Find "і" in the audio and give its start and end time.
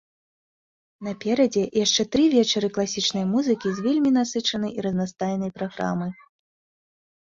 4.77-4.91